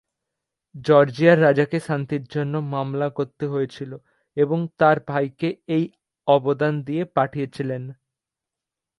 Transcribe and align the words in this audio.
জর্জিয়ার 0.87 1.37
রাজাকে 1.41 1.77
শান্তির 1.87 2.23
জন্য 2.33 2.53
মামলা 2.73 3.07
করতে 3.17 3.45
হয়েছিল, 3.47 3.91
এবং 4.37 4.59
তার 4.79 4.97
ভাইকে 5.09 5.49
এই 5.75 5.83
অবদান 6.27 6.73
দিয়ে 6.87 7.03
পাঠিয়েছিলেন। 7.17 7.83